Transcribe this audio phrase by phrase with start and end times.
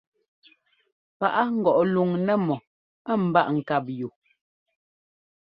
[1.19, 2.55] Paʼá ŋgɔʼ luŋ nɛ́mɔ
[3.11, 4.09] ɛ́ ḿbaa ŋkáp yu.